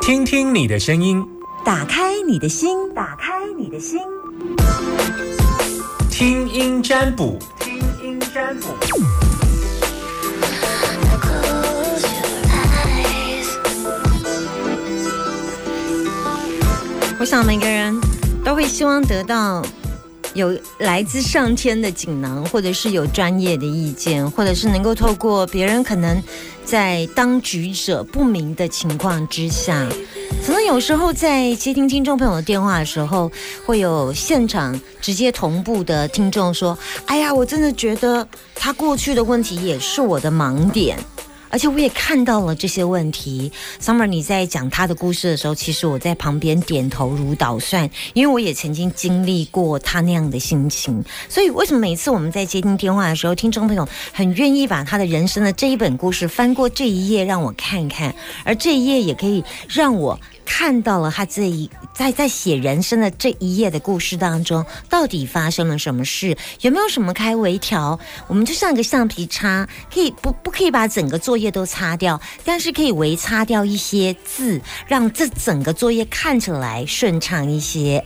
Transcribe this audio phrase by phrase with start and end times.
[0.00, 1.24] 听听你的声音，
[1.64, 4.00] 打开你的心，打开你的心，
[6.10, 8.68] 听音占卜，听音占卜。
[17.20, 18.00] 我想每个人
[18.44, 19.62] 都会希望得到
[20.34, 26.22] 有来自上天的锦囊，或者是有专业的意见，或者是能够透过别人可能
[26.68, 29.88] 在当局者不明的情况之下，
[30.44, 33.32] 可能有时候在接听听众朋友的电话的时候，
[33.64, 36.78] 会有现场直接同步的听众说
[37.08, 40.98] ：“哎呀，我真的觉得他过去的问题也是我的盲点。”
[41.50, 43.50] 而且我也看到了这些问题。
[43.80, 51.04] Summer，你在讲他的故事的时候，其实我在旁边点头如捣蒜，因为我也曾经经历过他那样的心情。
[51.28, 60.18] 所以，为什么每次我们在接听电话的时候，听众朋友很愿意把他的人生的这一本故事翻过这一页让我看看，而这一页也可以让我。
[60.50, 66.36] 看到了他这一在在写人生的这一页的故事当中，到底发生了什么事？
[66.62, 68.00] 有没有什么开微调？
[68.26, 78.02] 我们就像一个橡皮擦，可以不不可以把整个作业都擦掉，但是可以微擦掉一些字，让这整个作业看起来顺畅一些。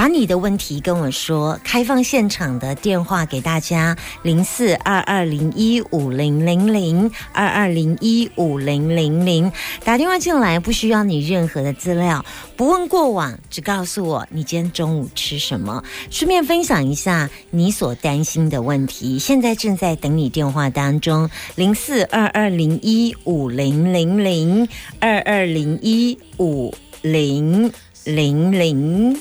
[0.00, 9.52] 把你的问题跟我说，开放现场的电话给大家：零四二二零一五零零零二二零一五零零零。
[9.84, 12.24] 打电话进来不需要你任何的资料，
[12.56, 19.18] 不问过往，只告诉我你今天中午吃什么，顺便分享一下你所担心的问题。
[19.18, 24.66] 现在正在等你电话当中：零四二二零一五零零零
[24.98, 27.70] 二二零一五零
[28.04, 29.14] 零零。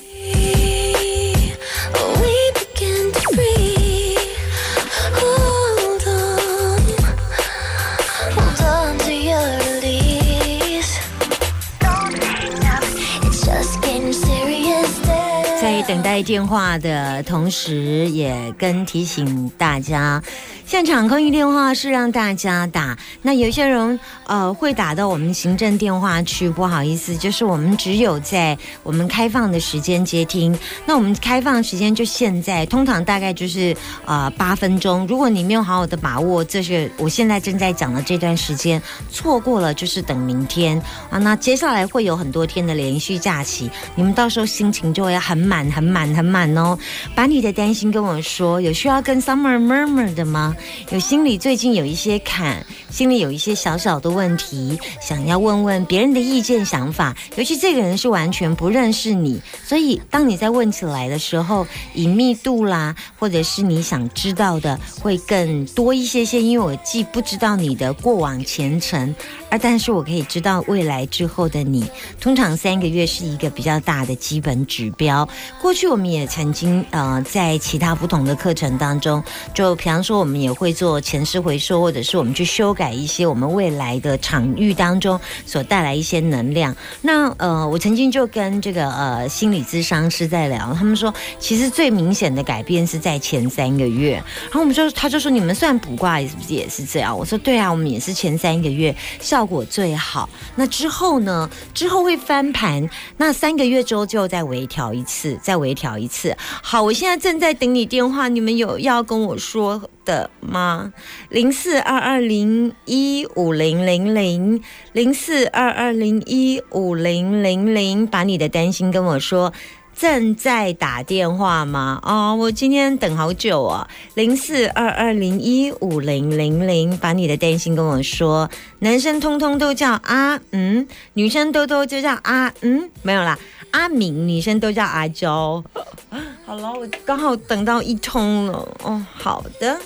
[15.90, 20.22] 70电话的同时，也跟提醒大家
[20.66, 22.98] 现场空运电话是让大家打。
[23.22, 30.58] 那有些人呃会打到我们行政电话去，不好意思，就是我们只有在我们开放的时间接听。
[30.86, 35.08] 那我们开放时间就现在，通常大概就是呃八分钟。
[35.08, 40.80] 如果你没有好好的把握，这是我现在正在讲的这段时间，错过了就是等明天
[41.10, 41.18] 啊。
[41.20, 46.09] 那接下来会有很多天的连续假期，你们到时候心情就会很满、很满。
[46.16, 46.78] 很满哦。
[47.16, 50.56] 把你的担心跟我说，有需要跟 Summer Murmur 的吗？
[50.92, 57.16] 有心里最近有一些坎，心里有一些小小的问题，想要问问别人的意见想法。
[57.36, 66.42] 尤其这个人是完全不认识你，所以当你在问起来的时候，隐秘度啦，或者是你想知道的会更多一些些。
[66.42, 69.14] 因为我既不知道你的过往前程，
[69.50, 71.86] 而但是我可以知道未来之后的你。
[72.20, 75.28] 通常三个月是一个比较大的基本指标。
[75.62, 79.24] 过去我们也曾经呃在其他不同的课程当中，
[79.54, 80.50] 就比方说我们也。
[80.60, 86.76] 会做前世回收，或者是我们去修改一些我们未来的场域当中所带来一些能量。
[87.02, 94.16] 那呃，我曾经就跟这个呃心理咨商师在聊，他们说其实最明显的改变是在前三个月。
[94.16, 97.18] 然后我们就他就说你们算卜卦是不是也是这样？
[97.18, 100.28] 我说对啊，我们也是前三个月效果最好。
[100.56, 101.50] 那之后呢？
[101.74, 102.90] 之后会翻盘。
[103.16, 106.36] 那三个月之后就再微调一次，再微调一次。
[106.62, 110.30] 好，我现在正在等你电话，你们有要跟我说的？
[110.42, 110.92] 吗？
[111.30, 119.54] 零四二二零一五零零零零四二二零一五零零零，把你的担心跟我说。
[120.00, 122.00] 正在打电话吗？
[122.04, 123.86] 哦，我今天等好久啊。
[124.14, 128.50] 零四二二零一五零零零，把你的担心跟我说。
[128.80, 133.38] 男生通通都叫啊嗯，女生多多就叫啊嗯，没有啦。
[133.72, 135.64] 阿明，女生都叫阿娇。
[136.46, 138.54] 好了，我刚好等到一通了。
[138.84, 139.78] 哦，好的。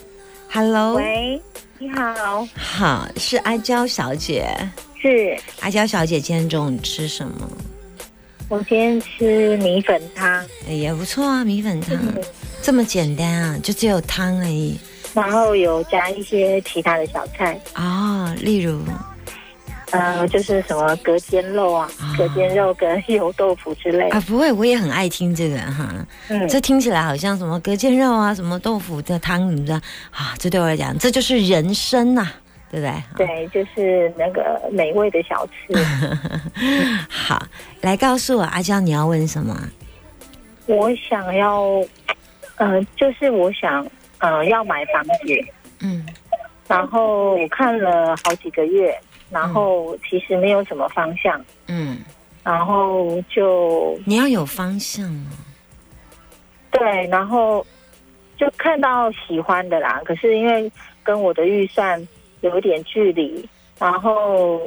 [0.50, 1.42] Hello，喂，
[1.80, 4.48] 你好，好，是阿娇小姐，
[5.02, 7.50] 是阿娇小姐，今天中午吃什么？
[8.50, 11.98] 我今天吃米粉汤，哎也不错啊，米粉汤
[12.62, 14.78] 这么简单啊，就只有汤而已，
[15.14, 18.80] 然后有加一些其他的小菜啊，例如。
[19.94, 21.88] 呃，就是什么隔间肉啊，
[22.18, 25.88] 隔间肉跟油豆腐之类啊，不会，我也很爱听这个哈，
[26.30, 29.80] 嗯，这听起来好像什么隔间肉啊，什么豆腐的汤，你知道
[30.10, 30.34] 啊？
[30.40, 32.28] 这对我来讲，这就是人生呐，
[32.72, 33.28] 对不对？
[33.28, 35.78] 对，就是那个美味的小吃。
[37.08, 37.46] 好，
[37.82, 39.56] 来告诉我阿娇，你要问什么？
[40.66, 41.62] 我想要，
[42.56, 43.86] 呃，就是我想，
[44.18, 45.12] 呃，要买房子，
[45.82, 46.04] 嗯，
[46.68, 48.92] 然后我看了好几个月。
[49.34, 51.98] 然后其实没有什么方向，嗯，
[52.44, 55.26] 然后就你要有方向哦。
[56.72, 57.66] 对，然后
[58.38, 60.72] 就看到喜欢的啦，可是因为
[61.02, 62.08] 跟我的预算
[62.42, 63.44] 有一点距离，
[63.80, 64.62] 然后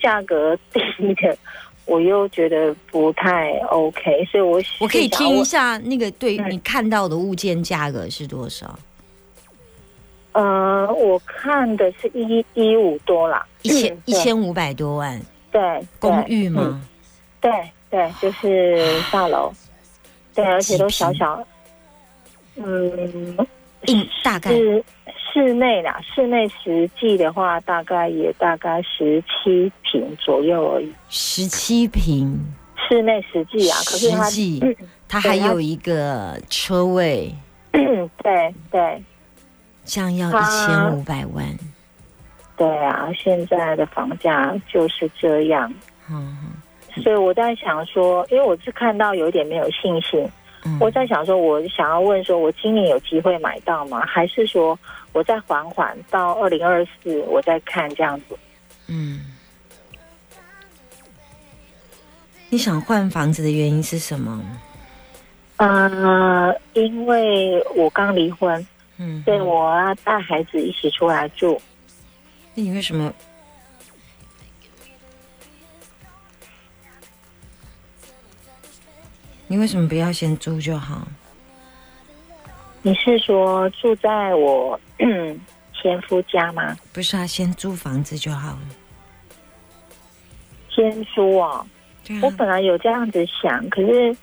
[0.00, 0.80] 价格低
[1.14, 1.36] 的，
[1.84, 8.78] 我又觉得不太 OK，所以我我可以听一下那个对嗯你看到的物件价格是多少？
[10.36, 15.18] 呃，我看的是一一五多啦，一千嗯一千五百多万。
[15.50, 15.86] 对对。
[15.98, 16.52] 公寓嗯。
[16.52, 16.82] 吗？
[17.40, 17.50] 对
[17.88, 19.50] 对，就是大楼，
[20.34, 21.42] 对，而且都小小，
[22.56, 23.36] 嗯，
[23.86, 24.50] 应大概？
[24.50, 24.84] 是
[25.32, 30.92] 室内啦，室内实际的话，大概也大概十七平左右而已。
[31.08, 32.38] 十七平，
[32.88, 34.60] 室内实际啊，可是它实际。
[34.62, 34.76] 嗯
[35.08, 37.32] 它还有一个车位，
[37.70, 39.00] 对对
[39.86, 41.46] 这样要一千五百万。
[42.56, 45.72] 对啊，现在的房价就是这样，
[46.10, 46.36] 嗯
[47.02, 50.26] 所以我在想说，因为我是看到有一点没有信心，
[50.64, 54.04] 嗯我在想说，我想要问说，我今年有机会买到吗？
[54.06, 54.78] 还是说
[55.12, 58.36] 我再缓缓到二零二四，我再看这样子？
[58.86, 59.36] 嗯，
[62.48, 64.42] 你想换房子的原因是什么？
[65.58, 68.66] 呃，因为我刚离婚，
[68.98, 71.60] 嗯，对我要带孩子一起出来住。
[72.54, 73.12] 那你为什么？
[79.48, 81.06] 你为什么不要先租就好？
[82.82, 84.78] 你是说住在我
[85.74, 86.76] 前夫家吗？
[86.92, 88.58] 不是啊，先租房子就好了。
[90.70, 91.64] 先租哦，
[92.08, 94.16] 啊，我本来有这样子想，可是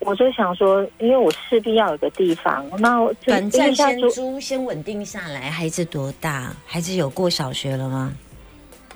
[0.00, 5.50] 我就想说，因为我势必要有个地方，那我就短暂先租，先稳定下来。
[5.50, 6.54] 孩子多大？
[6.66, 8.12] 孩子有过小学了吗？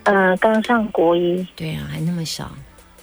[0.04, 2.50] 呃刚上国一，对啊，还那么小，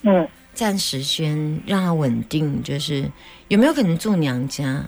[0.03, 2.61] 嗯，暂时先让他稳定。
[2.61, 3.09] 就是
[3.47, 4.83] 有没有可能住娘家？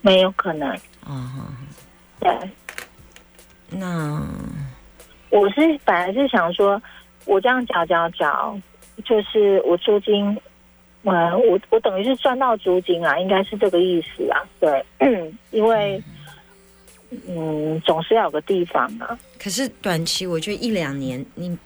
[0.00, 0.68] 没有可能。
[1.06, 1.46] 哦，
[2.20, 2.30] 对，
[3.68, 4.22] 那
[5.30, 6.80] 我是本来是想说，
[7.24, 8.56] 我这样缴缴缴，
[9.04, 10.36] 就是我租金，
[11.02, 14.42] 呃，我我等于是赚到租金啊，应该是这个意思啊。
[14.60, 14.84] 对，
[15.50, 16.02] 因为
[17.26, 19.18] 嗯，总是要有个地方啊。
[19.42, 21.56] 可是短期，我觉得一两年，你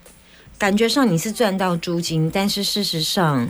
[0.57, 3.47] 感觉上你是赚到租金，但是事实上，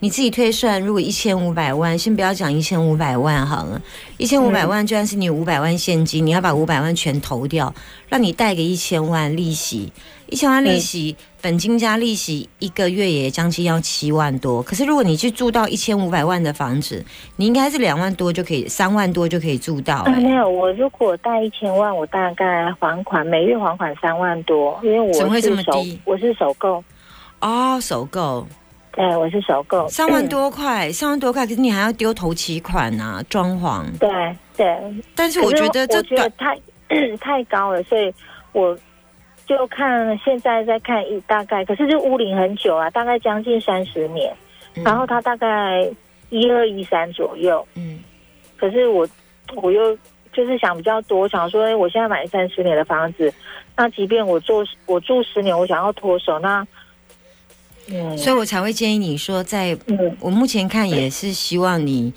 [0.00, 3.82] 你自己推算，如果一千五百万，先不要讲一千五百万好了，
[4.16, 7.74] 一千五百万就算是你五百万现金，你要把五百万全投掉，
[8.08, 9.92] 让你贷个一千万利息，
[10.28, 14.62] 一千万利息，本金加利息，一个月也将近要七万多。
[14.62, 17.04] 可是如果你去住到一千五百万的房子，
[17.34, 20.04] 你应该是两万多就可以，三万多就可以住到。
[20.04, 26.00] 没有，我如果贷一千万，我大概还款每月还款三万多，因为怎么会这我是首么低？
[26.04, 26.84] 我是首购，
[27.40, 28.46] 哦，首购。
[28.98, 30.28] 对，我是首购，三万嗯。
[30.28, 33.84] 多块，三万多块，可是你还要丢头期款啊，装潢。
[34.00, 34.10] 对
[34.56, 34.76] 对，
[35.14, 36.58] 但是我觉得这我觉得短，
[36.88, 38.12] 太 太高了，所以
[38.50, 38.76] 我
[39.46, 44.34] 就看现在在看一大概，可是这屋龄很久啊，大概将近三十年，
[44.74, 44.82] 嗯。
[44.82, 45.88] 然后它大概
[46.30, 48.00] 一二一三左右，嗯。
[48.56, 49.08] 可是我
[49.62, 49.96] 我又
[50.32, 53.32] 就是想比较多，想说，哎，我现在买三十年的房子，
[53.76, 56.66] 那即便我做我住十年，我想要脱手，那
[57.90, 58.16] 嗯。
[58.16, 60.16] 所以我才会建议你说在，嗯。
[60.20, 62.12] 我目前看也是希望你，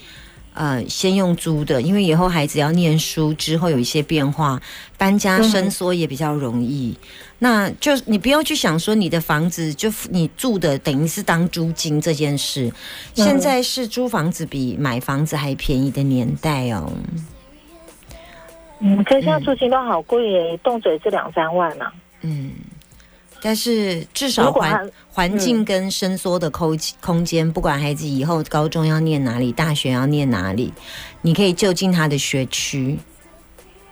[0.53, 4.61] 呃，先用租的，因为以后孩子要念书之后有一些变化，
[4.97, 6.97] 搬家嗯伸缩也比较容易。
[7.39, 12.71] 那就你不要去想说你的房子就你住的等于是当租金这件事，
[13.15, 16.91] 现在是租房子比买房子还便宜的年代哦。
[18.79, 21.85] 嗯，可是现在租金都好贵耶，动辄也是两三万呢、
[22.21, 22.51] 嗯，
[23.41, 30.71] 但是至少环环境跟伸缩的空空间，不管孩子以后高中要念哪里，大学要念哪里，
[31.21, 32.97] 你可以就近他的学区。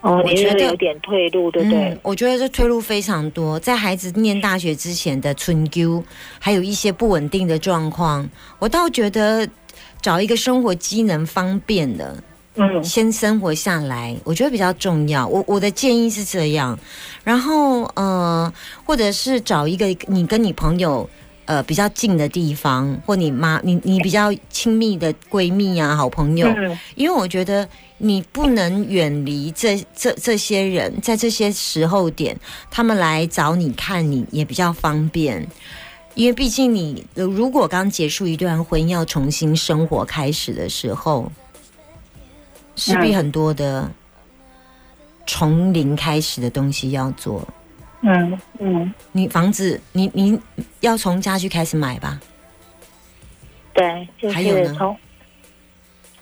[0.02, 1.90] 哦，我觉得觉得有点退路，对不对？
[1.90, 6.02] 嗯，我觉得这退路非常多，在孩子念大学之前的春秋，
[6.40, 8.30] 还有一些不稳定的状况，
[8.60, 9.46] 我倒觉得
[10.02, 12.16] 找一个生活机能方便的，
[12.60, 15.26] 嗯先生活下来，我觉得比较重要。
[15.28, 16.78] 我我的建议是这样，
[17.24, 18.52] 然后呃，
[18.86, 21.10] 或者是找一个你跟你朋友
[21.46, 32.38] 呃比较近的地方，或你妈你你比较亲密的闺蜜啊、好朋友，嗯因为我觉得你不能远离这这这些人，在这些时候点，
[32.70, 35.48] 他们来找你看你也比较方便。
[36.16, 41.32] 因为毕竟你呃如果刚结束一段婚姻，要重新生活开始的时候，
[42.80, 43.92] 势必嗯很多的
[45.28, 47.48] 从零开始的东西要做。
[48.02, 50.40] 嗯嗯，你房子，你你
[50.80, 52.20] 要从家具开始买吧？
[53.74, 54.70] 对，就还有呢？
[54.70, 54.98] 是从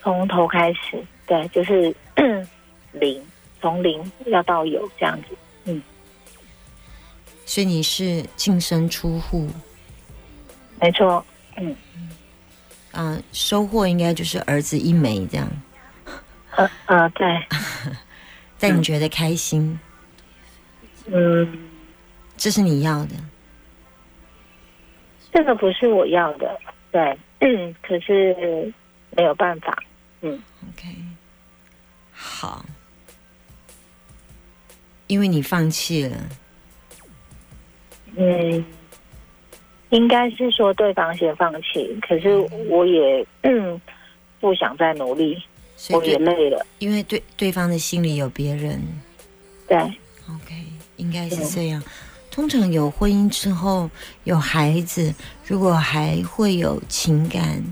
[0.02, 1.96] 从头开始，对，就是
[2.94, 3.22] 零，
[3.62, 5.38] 从零要到有这样子。
[5.66, 5.82] 嗯。
[7.46, 9.48] 所以你是净身出户，
[10.82, 11.24] 没错，
[12.92, 15.48] 啊、收获应该就是儿子一枚这样，
[16.58, 17.26] 呃呃，对，
[18.60, 19.80] 但你觉得开心，
[21.06, 21.70] 嗯，
[22.36, 23.16] 这是你要的。
[25.32, 26.60] 这个不是我要的，
[26.92, 28.74] 对，嗯， 可是
[29.16, 29.78] 没有办法，
[30.22, 30.42] 嗯。
[30.70, 30.88] OK，
[32.12, 32.66] 好，
[35.06, 36.18] 因为你放弃了，
[38.16, 38.66] 嗯，
[39.90, 42.36] 应该是说对方先放弃，可是
[42.68, 43.80] 我也嗯
[44.42, 45.42] 不想再努力，
[45.92, 48.82] 我也所以对，累了，因为对对方的心里有别人
[49.68, 50.56] 对，，OK，
[50.98, 51.82] 应该是这样。
[52.32, 53.90] 通常有婚姻之后
[54.24, 55.14] 有孩子，
[55.46, 57.64] 如果还会有情感，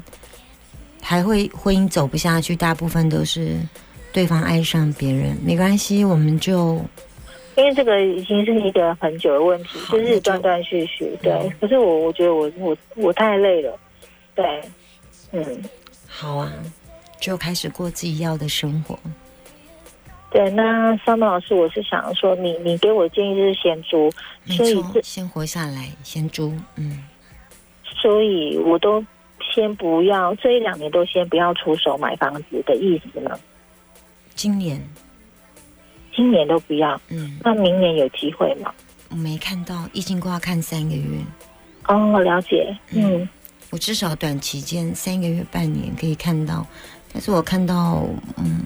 [1.01, 3.57] 还会婚姻走不下去，大部分都是
[4.11, 5.37] 对方爱上别人。
[5.43, 6.83] 没关系，我们就
[7.55, 11.51] 因为这个已经是一个很久的问题，就就是断断续续，对嗯。
[11.61, 13.79] 可是我我觉得我我我太累了，
[14.33, 14.61] 对，
[15.31, 15.63] 嗯，
[16.07, 16.51] 好啊，
[17.25, 18.99] 就开始过自己要的生活。
[20.29, 20.47] 对。
[20.51, 24.11] 那 Summer 老师，我是想说，你你给我建议就是先租，
[24.43, 27.03] 没所以先活下来，先租，嗯，
[27.83, 29.03] 所以我都
[29.41, 33.39] 先不要这一两年都先不要出手买房子的意思呢？
[34.35, 34.79] 今年，
[36.15, 38.71] 今年都不要，嗯，那明年有机会吗？
[39.09, 41.17] 我没看到，易经卦看三个月，
[41.87, 43.27] 哦，了解，嗯
[43.71, 46.65] 我至少短期间三个月、半年可以看到，
[47.15, 48.05] 但是我看到，
[48.35, 48.61] 嗯，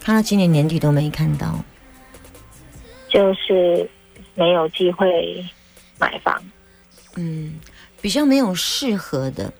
[0.00, 1.64] 看到今年年底都没看到，
[3.08, 3.88] 就是
[4.34, 5.46] 没有机会
[5.96, 6.42] 买房。
[7.14, 7.54] 嗯，
[8.00, 9.52] 比较没有适合的。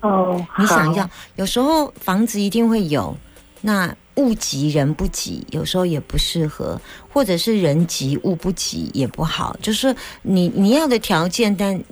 [0.00, 3.16] 哦，你想要好，有时候房子一定会有，
[3.62, 6.78] 那物急人不急，有时候也不适合，
[7.10, 9.56] 或者是人急物不急也不好。
[9.62, 11.82] 就是你你要的条件，但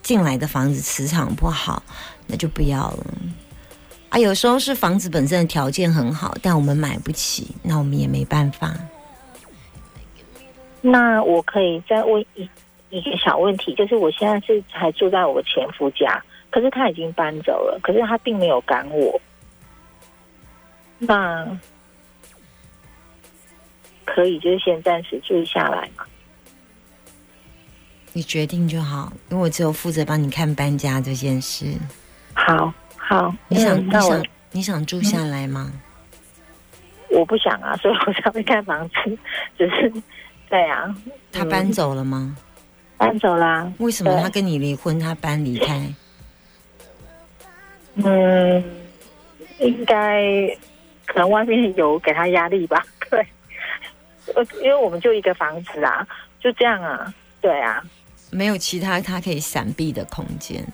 [0.00, 1.82] 进来的房子磁场不好，
[2.28, 3.06] 那就不要了。
[4.12, 8.74] 啊，有时候是房子本身的条件很好，但我们买不起，那我们也没办法。
[10.82, 12.46] 那我可以再问一
[12.90, 19.18] 一个小问题，就是我现在是还住在我前夫家，可是他已经搬走了，可是他并没有赶我。
[20.98, 21.58] 那
[24.04, 26.04] 可以就是先暂时住下来嘛？
[28.12, 31.64] 你决定就好，因为我只有负责帮你看搬家这件事。
[32.34, 32.74] 好
[33.12, 35.70] 好，你想，你想，你想住下来吗？
[37.10, 38.94] 我不想啊，所以我才会看房子，
[39.58, 39.92] 只是
[40.48, 40.94] 对啊，
[41.30, 42.34] 他搬走了吗？
[42.96, 43.70] 搬走啦。
[43.80, 45.94] 为什么他跟你离婚，他搬离开？
[47.96, 48.64] 嗯，
[49.58, 50.48] 应该
[51.04, 52.82] 可能外面有给他压力吧？
[53.10, 53.26] 对，
[54.34, 56.06] 呃，因为我们就一个房子啊，
[56.40, 57.84] 就这样啊，对啊，
[58.30, 60.66] 没有其他他可以闪避的空间。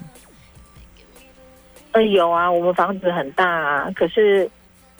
[1.98, 4.48] 呃，有啊，我们房子很大啊，可是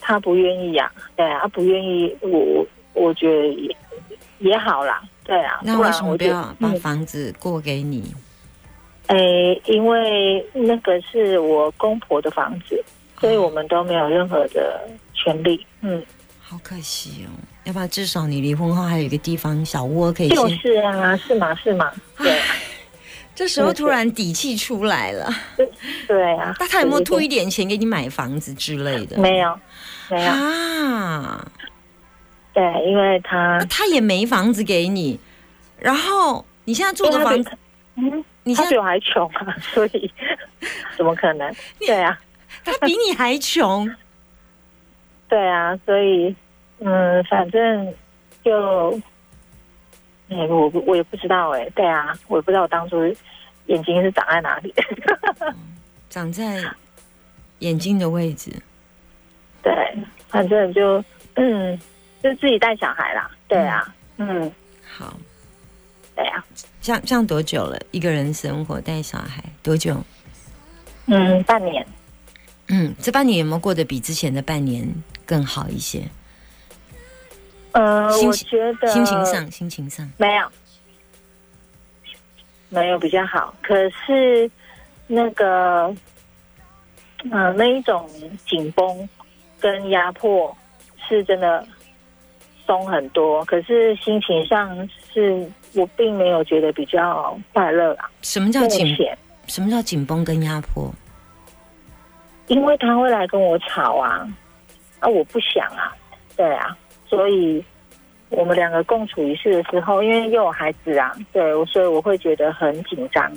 [0.00, 3.76] 他不愿意呀、对啊，他不愿意，我我觉得也
[4.40, 8.12] 也好啦，对啊，那为什么不要把嗯房子过给你？
[9.06, 12.82] 诶，因为那个是我公婆的房子，
[13.20, 15.64] 所以我们都没有任何的权利。
[15.80, 16.02] 嗯，
[16.42, 17.30] 好可惜哦，
[17.64, 20.48] 要不然至少你离婚后还有一个地方小窝可以就。
[20.48, 22.38] 是啊，是嘛是嘛，对
[23.38, 25.32] 这时候突然底气出来了，
[26.08, 26.52] 对啊。
[26.58, 29.16] 那他有没有吐一点钱给你买房子之类的？
[29.16, 29.56] 没有，
[30.10, 30.32] 没有。
[30.32, 31.48] 啊，
[32.52, 35.20] 对，因为他那他也没房子给你，
[35.78, 37.50] 然后你现在住的房子，
[37.94, 40.10] 嗯，你现在他比我还穷啊， 所以
[40.98, 41.54] 怎么可能？
[41.78, 42.18] 对啊，
[42.64, 43.88] 他比你还穷，
[45.30, 46.34] 对啊，所以
[46.80, 47.94] 嗯，反正
[48.44, 49.00] 就，
[50.30, 52.96] 哎、我不我也不知道哎、对啊，我也不知道我当初
[53.66, 54.74] 眼睛是长在哪里。
[56.10, 56.62] 长在
[57.60, 58.50] 眼睛的位置。
[59.62, 59.72] 对，
[60.28, 61.02] 反正就
[61.34, 61.78] 嗯，
[62.22, 63.30] 就自己带小孩啦。
[63.46, 64.50] 对啊，嗯，
[64.86, 65.18] 好，
[66.14, 66.44] 对啊，
[66.80, 67.78] 这样这样多久了？
[67.90, 69.96] 一个人生活带小孩多久？
[71.06, 71.86] 嗯，半年。
[72.68, 74.86] 嗯，这半年有没有过得比之前的半年
[75.24, 76.02] 更好一些？
[77.78, 80.48] 呃，我觉得心情上，心情上，没有，
[82.70, 83.54] 没有比较好。
[83.62, 84.50] 可是
[85.06, 85.94] 那个，
[87.30, 88.10] 嗯、那一种
[88.44, 89.08] 紧绷
[89.60, 90.56] 跟压迫
[91.08, 91.64] 是真的
[92.66, 93.44] 松很多。
[93.44, 94.76] 可是心情上
[95.14, 98.10] 是我并没有觉得比较快乐啊。
[98.22, 98.96] 什么叫目紧？
[99.46, 100.92] 什么叫紧绷跟压迫？
[102.48, 104.28] 因为他会来跟我吵啊，
[104.98, 105.94] 啊，我不想啊，
[106.36, 106.76] 对啊，
[107.08, 107.64] 所以
[108.28, 113.32] 我们两个共处一室的时候，因为又有孩子啊，对，所以我会觉得很紧张，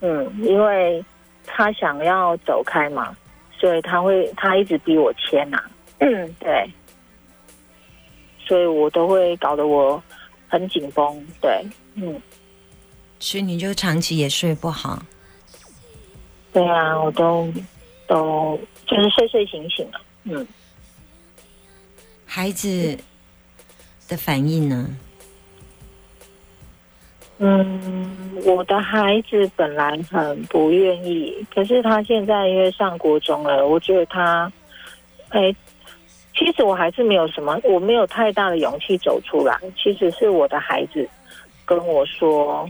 [0.00, 1.02] 嗯，因为
[1.46, 3.16] 他想要走开嘛，
[3.58, 5.62] 所以他会他一直逼我签呐、
[5.98, 6.68] 嗯， 对，
[8.38, 10.02] 所以我都会搞得我
[10.48, 12.20] 很紧绷，对，嗯，
[13.18, 15.02] 所以你就长期也睡不好。
[16.52, 17.50] 对啊，我都
[18.06, 20.46] 都就是睡睡醒醒了，嗯。
[22.26, 22.98] 孩子
[24.08, 24.86] 的反应呢？
[27.38, 28.10] 嗯，
[28.44, 34.50] 我的孩子本来很不愿意，可是他现在因为上国中了，我觉得他，
[35.28, 35.54] 哎，
[36.34, 39.58] 其实我还是没有什么，我没有太大的勇气走出来。
[39.76, 41.06] 其实是我的孩子
[41.64, 42.68] 跟我说：“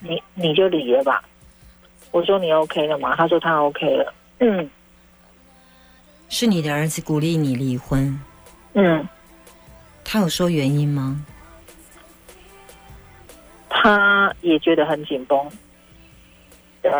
[0.00, 1.22] 你你就离了吧。”
[2.10, 4.68] 我说：“你 OK 了吗？”他说：“他 OK 了。”嗯
[6.30, 8.18] 是你的儿子鼓励你离婚，
[8.74, 9.08] 嗯，
[10.04, 11.24] 他有说原因吗？
[13.68, 15.38] 他也觉得很紧绷，
[16.80, 16.90] 对，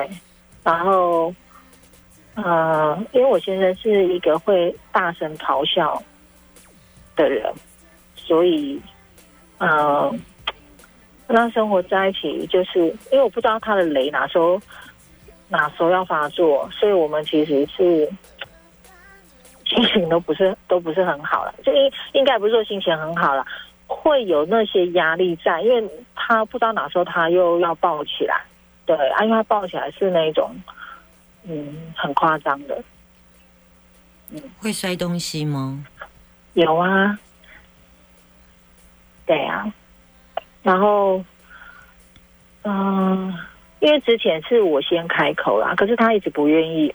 [0.63, 1.35] 然后，
[2.35, 6.01] 呃，因为我先生是一个会大声咆哮
[7.17, 7.51] 的人，
[8.17, 8.81] 所以，
[9.59, 10.11] 呃，
[11.27, 14.61] 跟他生活在一起，就是因为我不知道他的雷哪时候
[15.49, 18.11] 哪时候要发作，所以我们其实是
[19.67, 23.45] 心情都不是 都不是很好了，就应应该不是说心情很好了。
[23.87, 28.43] 会有那些压力在，因为他不知道哪时候他又要抱起来，
[28.87, 30.51] 对，啊，因为他抱起来是那种，
[31.45, 32.83] 嗯，很夸张的，
[34.59, 35.85] 会摔东西吗？
[36.55, 37.19] 有啊，
[39.27, 39.71] 对啊，
[40.63, 41.23] 然后，
[42.63, 43.33] 嗯、
[43.81, 46.93] 因为之前是我先开口啦，可是他一直不愿意，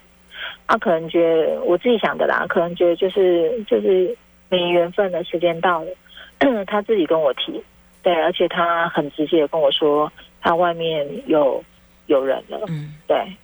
[0.69, 4.15] 他可能觉得我自己想的啦，可能觉得就是就是
[4.49, 5.91] 没缘分的时间到了。
[6.67, 7.59] 他自己跟我提，
[8.03, 11.63] 对，而且他很直接的跟我说，他外面有
[12.05, 13.35] 有人了，嗯，对，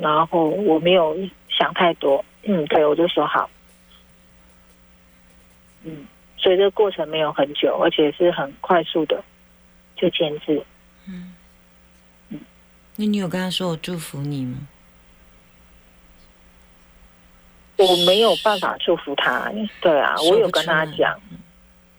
[0.00, 3.50] 然后我没有想太多，嗯，对，我就说好，
[5.82, 9.20] 嗯，所以这个过程没有很久，而且是很快速的
[9.96, 10.64] 就签字，
[11.08, 11.34] 嗯
[12.30, 12.38] 嗯
[12.94, 14.58] 那你有跟他说我祝福你吗？
[17.78, 21.16] 我没有办法祝福他，对啊，我有跟他讲，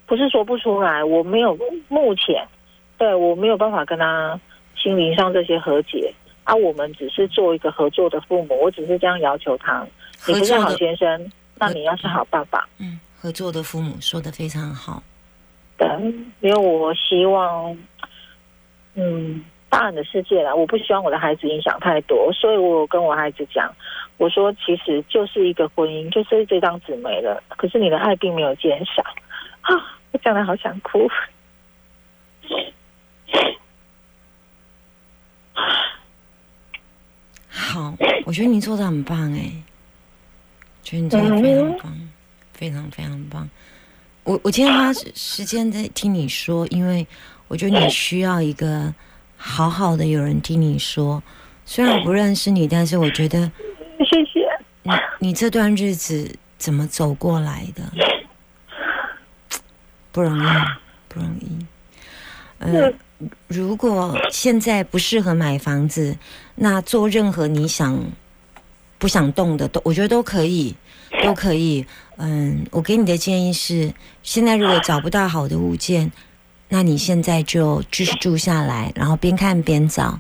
[0.06, 2.46] 不是说不出来，我没有目前，
[2.98, 4.40] 对我没有办法跟他
[4.76, 6.14] 心灵上这些和解
[6.44, 9.86] 啊，我们只是做一个合作的父母，我只是这样要求他，
[10.28, 15.02] 你不是好先生，那你要是好爸爸，嗯，合作的父母说的非常好。
[15.78, 15.88] 对，
[16.42, 17.78] 因为我希望，
[18.96, 23.74] 嗯，大人的世界啦，我不希望我的孩子影响太多，所以我跟我孩子讲，
[24.20, 29.02] 我说其实就是一个婚姻，就是这张纸没了，可是你的爱并没有减少
[29.62, 29.72] 啊，
[30.12, 31.10] 我讲的好想哭。
[37.48, 39.52] 好，我觉得你做的很棒哎，
[40.84, 42.10] 觉得你做的非常棒，
[42.52, 43.50] 非常非常棒。
[44.26, 47.08] 我我今天花时间在听你说，因为
[47.48, 48.94] 我觉得你需要一个
[49.38, 51.24] 好好的有人听你说。
[51.64, 53.50] 虽然我不认识你，但是我觉得
[54.06, 54.48] 谢谢。
[54.84, 57.84] 你你这段日子怎么走过来的，
[60.12, 60.48] 不容易，
[61.08, 61.66] 不容易。
[62.60, 62.92] 呃，
[63.48, 66.18] 如果现在不适合买房子，
[66.56, 68.04] 那做任何你想
[68.98, 70.76] 不想动的都，我觉得都可以，
[71.24, 71.86] 都可以。
[72.18, 76.12] 嗯，我给你的建议是，现在如果找不到好的物件，
[76.68, 80.20] 那你现在就继续住下来，然后边看边找。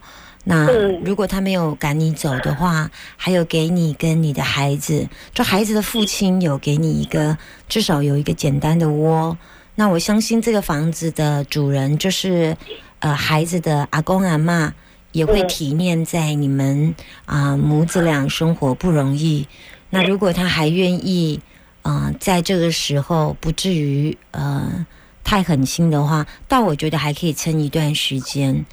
[0.52, 9.38] 那嗯如果他没有赶你走的话，还有给你跟你的孩子，就孩子的父亲有给你一个至少有一个简单的窝。
[9.76, 12.58] 那我相信这个房子的主人就是
[12.98, 14.72] 呃孩子的阿公阿嬷，
[15.12, 19.48] 也会嗯体念在你们啊、母子俩生活不容易。
[19.92, 21.40] 那如果他还愿意，
[21.84, 24.86] 嗯、在这个时候不至于呃
[25.24, 28.66] 太狠心的话，但我觉得还可以撑一段时间。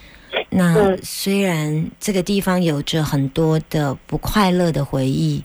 [0.57, 0.99] 那嗯。
[1.03, 5.45] 虽然这个地方有着很多的不快乐的回忆，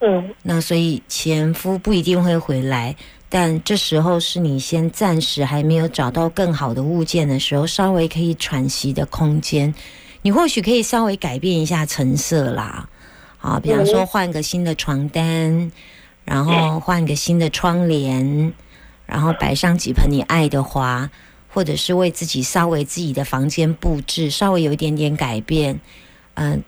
[0.00, 0.34] 嗯。
[0.42, 2.94] 那所以前夫不一定会回来，
[3.28, 9.74] 但这时候是你先暂时还没有找到更好的物件的时候，稍微可以喘息的空间。
[10.22, 12.88] 你或许可以稍微改变一下成色啦，
[13.40, 15.70] 啊，比方说换个新的床单，
[16.24, 18.52] 然后换个新的窗帘，
[19.06, 21.08] 然后摆上几盆你爱的花，
[21.56, 25.80] 或者是为自己稍微自己的房间布置稍微有一点点改变，
[26.34, 26.62] 嗯，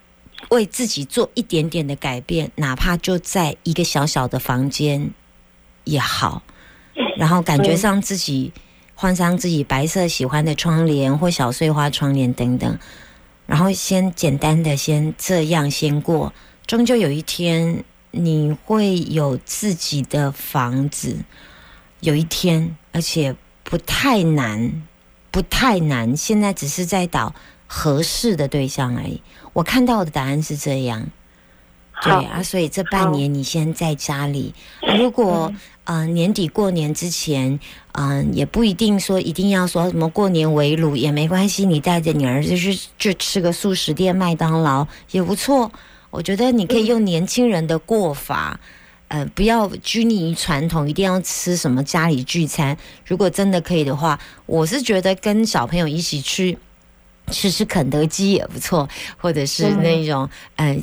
[0.48, 5.10] 为自己做一点点的改变，哪怕就在一个小小的房间
[5.84, 6.42] 也好，
[7.18, 8.50] 然后感觉上自己
[8.94, 12.78] 换上自己白色喜欢的窗帘或小碎花窗帘等等，
[13.44, 16.32] 然后先简单的先这样先过，
[16.66, 21.18] 终究有一天你会有自己的房子，
[22.00, 23.36] 有一天，而且。
[23.68, 24.82] 不太难，
[25.30, 26.16] 不太难。
[26.16, 27.34] 现在只是在找
[27.66, 29.20] 合适的对象而已。
[29.52, 31.06] 我看到的答案是这样，
[32.02, 32.42] 对啊。
[32.42, 34.54] 所以这半年你先在家里。
[34.98, 35.52] 如果
[35.84, 37.60] 呃年底过年之前，
[37.92, 41.66] 嗯，也不一定说一定要说什么过年围炉也没关系。
[41.66, 45.70] 你带着你儿子去去吃个素食店、麦当劳也不错。
[46.08, 48.58] 我觉得你可以用年轻人的过法。
[49.08, 52.76] 呃，不要拘泥于传统，一定要吃什么家里聚餐。
[53.06, 56.58] 如果真的可以的话，我是觉得跟小朋友一起去。
[57.30, 60.76] 吃吃肯德基也不错，或者是那种呃，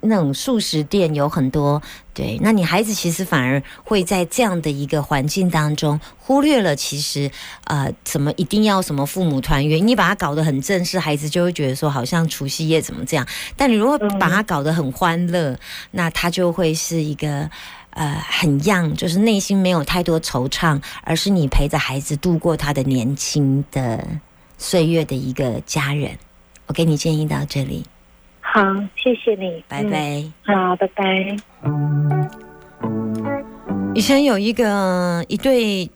[0.00, 1.80] 那种素食店有很多。
[2.14, 7.30] 对，那你孩子其实反而会在这样的一个环境当中，忽略了其实
[7.64, 13.26] 呃，怎么一定要什么父母团圆，你把它搞得很正式，孩子就会觉得说好像除夕夜怎么这样。
[13.56, 15.58] 但你如果把它搞得很欢乐，
[15.92, 17.48] 那他就会是一个
[17.90, 24.06] 呃很 young，就是内心没有太多惆怅，而是你陪着孩子度过他的年轻的。
[24.62, 26.16] 岁月的一个家人，
[26.68, 27.84] 我给你建议到这里。
[28.40, 28.62] 好，
[28.94, 30.22] 谢谢你，拜拜。
[30.44, 31.36] 好，拜拜。
[33.92, 35.90] 以前有一个一对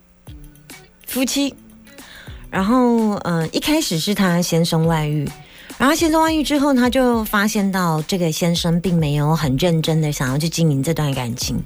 [1.07, 1.55] 夫妻，
[2.50, 5.29] 然后呃，一开始是他先生外遇，
[5.79, 11.62] 然后先生外遇之后，他就发现到这个先生并没有很认真的想要去经营这段感情，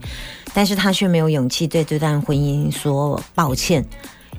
[0.52, 3.82] 但是他却没有勇气对这段婚姻说抱歉。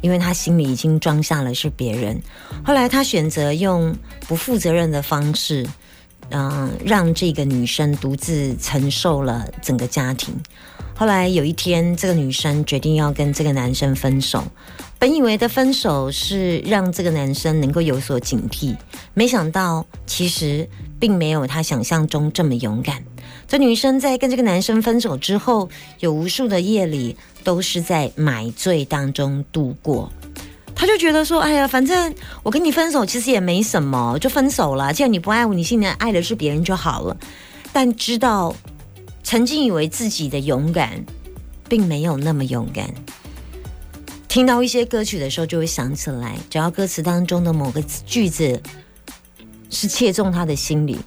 [0.01, 2.21] 因为他心里已经装下了是别人，
[2.65, 3.95] 后来他选择用
[4.27, 5.65] 不负责任的方式，
[6.29, 10.35] 嗯，让这个女生独自承受了整个家庭。
[10.95, 14.43] 后来有一天，这个女生决定要跟这个男生分手。
[14.99, 18.75] 本以为的分手是让这个男生能够有所警惕，
[19.15, 23.03] 没想到其实并没有他想象中这么勇敢。
[23.51, 25.67] 这女生在跟这个男生分手之后，
[25.99, 30.09] 有无数的夜里都是在买醉当中度过。
[30.73, 34.93] 她就觉得说：“哎呀，反正我跟你分手其实也没什么，就分手了。
[34.93, 37.17] 既然你不爱我，你现在爱的是别人就好了。”
[37.73, 38.55] 但知道
[39.21, 41.03] 曾经以为自己的勇敢，
[41.67, 42.89] 并没有那么勇敢。
[44.29, 48.61] 听到一些歌曲的时候，就会想起来，只要歌词当中的某个句子
[49.69, 50.97] 是切中他的心里。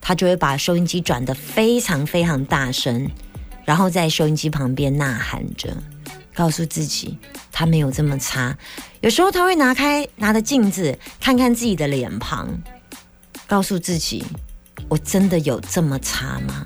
[0.00, 3.10] 他就会把收音机转得非常非常大声，
[3.64, 5.76] 然后在收音机旁边呐喊着，
[6.34, 7.18] 告诉自己
[7.52, 8.56] 他没有这么差。
[9.00, 12.48] 有时候他会拿开拿着镜子看看自己的脸庞，
[13.46, 14.24] 告诉自己
[14.88, 16.64] 我真的有这么差吗？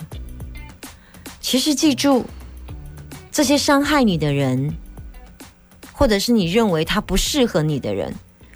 [1.40, 2.24] 其实记住，
[3.32, 4.76] 这些伤害你的人，
[5.92, 8.14] 或者是你认为他不适合你的人，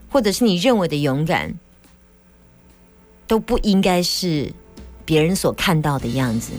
[0.08, 1.52] 或者是你认为的勇敢，
[3.26, 4.52] 都不应该是。
[5.06, 6.52] 别人所看到的样子，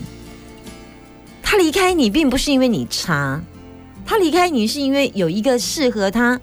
[1.44, 3.40] 他离开你并不是因为你差，
[4.06, 6.40] 他离开你是因为有一个适合他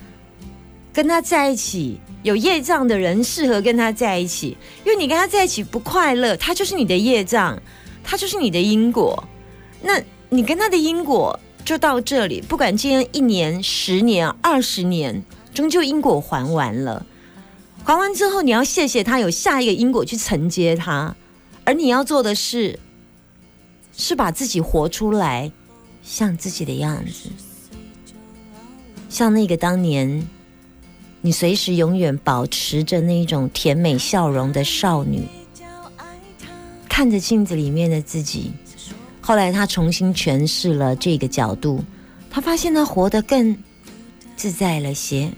[0.93, 7.59] 跟他在一起有业障的人适合跟他在一起，因为你跟他在一起不快乐，他就是你的业障，
[8.05, 9.25] 他就是你的因果，
[9.83, 17.05] 那你跟他的因果就到这里，不管今天一年、十年、二十年，终究因果还完了，
[17.83, 21.15] 还完之后你要谢谢他有下一个因果去承接他。
[21.65, 22.79] 而你要做的是，
[23.97, 25.51] 是把自己活出来，
[26.03, 27.31] 像自己的样子，
[29.09, 30.29] 像那个当年
[31.23, 35.27] 你随时永远保持着那一种甜美笑容的少女，
[36.89, 38.53] 看着镜子里面的自己。
[39.23, 41.83] 后来她重新诠释了这个角度，
[42.31, 43.57] 她发现她活得更
[44.37, 45.33] 自在了些。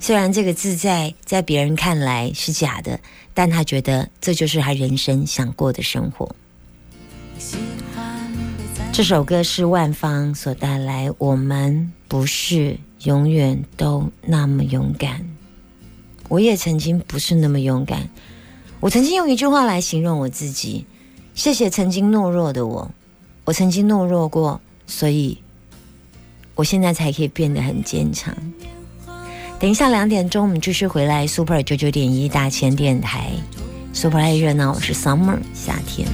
[0.00, 3.00] 虽然这个自在在别人看来是假的。
[3.36, 6.34] 但他觉得这就是他人生想过的生活。
[8.90, 15.22] 这首歌是万芳所带来，我们不是永远都那么勇敢。
[16.30, 18.08] 我也曾经不是那么勇敢。
[18.80, 20.86] 我曾经用一句话来形容我自己：
[21.34, 22.90] 谢谢曾经懦弱的我。
[23.44, 25.36] 我曾经懦弱过，所以
[26.54, 28.34] 我现在才可以变得很坚强。
[29.58, 31.26] 等一下，两点钟我们继续回来。
[31.26, 33.30] Super 九九点一大千电台
[33.94, 36.06] ，Super 爱热闹，我是 Summer 夏天。